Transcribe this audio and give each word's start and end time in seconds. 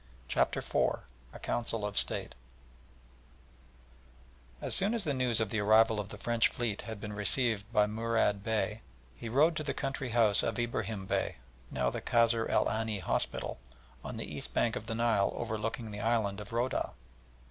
CHAPTER 0.27 0.61
IV 0.61 1.01
A 1.31 1.37
COUNCIL 1.39 1.85
OF 1.85 1.95
STATE 1.95 2.33
As 4.59 4.73
soon 4.73 4.95
as 4.95 5.03
the 5.03 5.13
news 5.13 5.39
of 5.39 5.51
the 5.51 5.59
arrival 5.59 5.99
of 5.99 6.09
the 6.09 6.17
French 6.17 6.47
Fleet 6.47 6.81
had 6.81 6.99
been 6.99 7.13
received 7.13 7.71
by 7.71 7.85
Murad 7.85 8.43
Bey, 8.43 8.81
he 9.15 9.29
rode 9.29 9.55
to 9.57 9.63
the 9.63 9.75
country 9.75 10.09
house 10.09 10.41
of 10.41 10.57
Ibrahim 10.57 11.05
Bey, 11.05 11.35
now 11.69 11.91
the 11.91 12.01
Kasr 12.01 12.47
el 12.49 12.65
Aini 12.65 12.99
Hospital, 12.99 13.59
on 14.03 14.17
the 14.17 14.25
east 14.25 14.55
bank 14.55 14.75
of 14.75 14.87
the 14.87 14.95
Nile 14.95 15.31
overlooking 15.35 15.91
the 15.91 15.99
Island 16.01 16.39
of 16.39 16.51
Rhodah. 16.51 16.93